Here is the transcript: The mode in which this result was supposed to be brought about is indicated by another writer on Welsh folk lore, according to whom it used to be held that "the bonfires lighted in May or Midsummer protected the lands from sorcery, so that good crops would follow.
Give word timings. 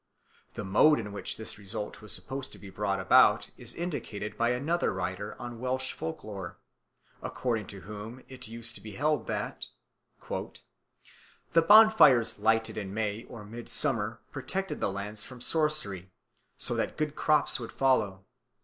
The 0.55 0.63
mode 0.65 0.99
in 0.99 1.11
which 1.13 1.37
this 1.37 1.59
result 1.59 2.01
was 2.01 2.11
supposed 2.11 2.51
to 2.53 2.57
be 2.57 2.71
brought 2.71 2.99
about 2.99 3.51
is 3.55 3.75
indicated 3.75 4.35
by 4.35 4.49
another 4.49 4.91
writer 4.91 5.35
on 5.39 5.59
Welsh 5.59 5.91
folk 5.93 6.23
lore, 6.23 6.57
according 7.21 7.67
to 7.67 7.81
whom 7.81 8.23
it 8.27 8.47
used 8.47 8.73
to 8.73 8.81
be 8.81 8.93
held 8.93 9.27
that 9.27 9.67
"the 10.27 11.61
bonfires 11.61 12.39
lighted 12.39 12.79
in 12.79 12.95
May 12.95 13.25
or 13.25 13.45
Midsummer 13.45 14.19
protected 14.31 14.79
the 14.81 14.91
lands 14.91 15.23
from 15.23 15.39
sorcery, 15.39 16.11
so 16.57 16.73
that 16.73 16.97
good 16.97 17.15
crops 17.15 17.59
would 17.59 17.71
follow. 17.71 18.25